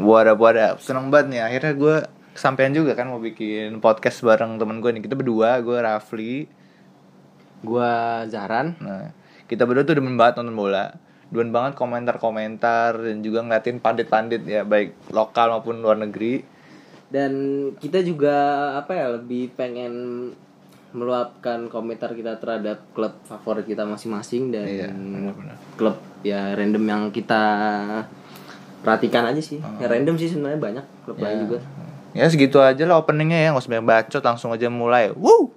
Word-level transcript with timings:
Wadah 0.00 0.34
wadah 0.34 0.70
seneng 0.76 1.08
banget 1.08 1.26
nih 1.28 1.40
akhirnya 1.42 1.72
gue 1.74 1.96
kesampaian 2.32 2.72
juga 2.72 2.92
kan 2.94 3.06
mau 3.06 3.18
bikin 3.18 3.78
podcast 3.78 4.20
bareng 4.20 4.56
temen 4.56 4.80
gue 4.80 4.90
nih 4.90 5.02
kita 5.02 5.12
berdua 5.12 5.60
gue 5.60 5.76
Rafli 5.76 6.48
Gua 7.60 8.24
Zaran. 8.24 8.72
nah 8.80 9.12
kita 9.44 9.68
berdua 9.68 9.84
tuh 9.84 9.98
demen 9.98 10.16
banget 10.16 10.40
nonton 10.40 10.56
bola 10.56 10.96
demen 11.28 11.50
banget 11.50 11.76
komentar-komentar 11.76 12.96
dan 12.96 13.20
juga 13.20 13.44
ngeliatin 13.44 13.78
pandit-pandit 13.78 14.42
ya 14.42 14.64
baik 14.64 15.12
lokal 15.12 15.52
maupun 15.52 15.78
luar 15.78 15.96
negeri 15.96 16.40
Dan 17.06 17.32
kita 17.76 18.00
juga 18.00 18.34
apa 18.74 18.94
ya 18.94 19.06
lebih 19.12 19.50
pengen 19.52 19.92
meluapkan 20.90 21.66
komentar 21.66 22.14
kita 22.14 22.38
terhadap 22.38 22.82
klub 22.90 23.14
favorit 23.26 23.62
kita 23.62 23.82
masing-masing 23.82 24.50
dan 24.50 24.64
Iya, 24.64 24.88
benar-benar. 24.90 25.56
klub 25.74 25.96
ya 26.22 26.54
random 26.54 26.84
yang 26.86 27.02
kita 27.10 27.42
perhatikan 28.80 29.28
aja 29.28 29.40
sih. 29.40 29.60
Ya 29.78 29.86
random 29.86 30.16
sih 30.16 30.28
sebenarnya 30.28 30.60
banyak 30.60 30.84
klub 31.04 31.18
lain 31.20 31.46
juga. 31.46 31.58
ya 32.10 32.26
segitu 32.26 32.58
aja 32.58 32.82
lah 32.90 32.98
openingnya 32.98 33.38
ya 33.38 33.48
nggak 33.54 33.62
usah 33.62 33.70
banyak 33.70 33.86
bacot 33.86 34.22
langsung 34.26 34.50
aja 34.50 34.66
mulai 34.66 35.14
Woo! 35.14 35.54